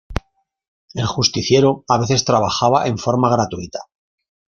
[0.95, 3.81] El Justiciero a veces trabajaba en forma gratuita.